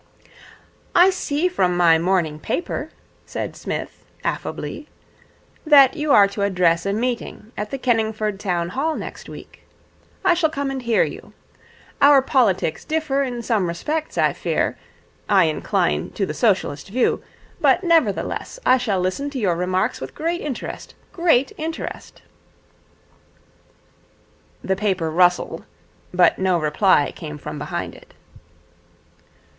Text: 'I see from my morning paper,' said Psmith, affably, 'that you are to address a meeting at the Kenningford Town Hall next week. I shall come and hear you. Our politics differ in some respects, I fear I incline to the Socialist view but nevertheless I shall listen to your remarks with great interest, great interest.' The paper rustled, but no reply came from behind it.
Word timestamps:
'I 0.95 1.11
see 1.11 1.47
from 1.47 1.77
my 1.77 1.99
morning 1.99 2.39
paper,' 2.39 2.89
said 3.27 3.55
Psmith, 3.55 4.03
affably, 4.23 4.89
'that 5.63 5.95
you 5.95 6.11
are 6.11 6.27
to 6.29 6.41
address 6.41 6.87
a 6.87 6.91
meeting 6.93 7.51
at 7.55 7.69
the 7.69 7.77
Kenningford 7.77 8.39
Town 8.39 8.69
Hall 8.69 8.95
next 8.95 9.29
week. 9.29 9.61
I 10.25 10.33
shall 10.33 10.49
come 10.49 10.71
and 10.71 10.81
hear 10.81 11.03
you. 11.03 11.33
Our 12.01 12.19
politics 12.23 12.83
differ 12.83 13.21
in 13.21 13.43
some 13.43 13.67
respects, 13.67 14.17
I 14.17 14.33
fear 14.33 14.75
I 15.29 15.43
incline 15.43 16.09
to 16.13 16.25
the 16.25 16.33
Socialist 16.33 16.89
view 16.89 17.21
but 17.59 17.83
nevertheless 17.83 18.59
I 18.65 18.79
shall 18.79 18.99
listen 19.01 19.29
to 19.29 19.37
your 19.37 19.55
remarks 19.55 20.01
with 20.01 20.15
great 20.15 20.41
interest, 20.41 20.95
great 21.13 21.51
interest.' 21.59 22.23
The 24.63 24.75
paper 24.75 25.11
rustled, 25.11 25.63
but 26.11 26.39
no 26.39 26.57
reply 26.57 27.13
came 27.15 27.37
from 27.37 27.59
behind 27.59 27.93
it. 27.93 28.15